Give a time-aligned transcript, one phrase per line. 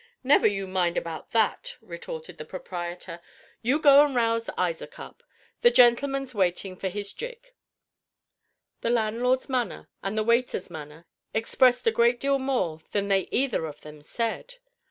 [0.23, 3.21] "Never you mind about that," retorted the proprietor;
[3.61, 5.21] "you go and rouse Isaac up.
[5.61, 7.51] The gentleman's waiting for his gig."
[8.79, 13.67] The landlord's manner and the waiter's manner expressed a great deal more than they either
[13.67, 14.55] of them said.